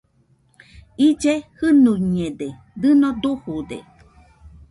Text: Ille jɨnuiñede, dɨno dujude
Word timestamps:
Ille 1.07 1.33
jɨnuiñede, 1.57 2.47
dɨno 2.81 3.07
dujude 3.21 3.77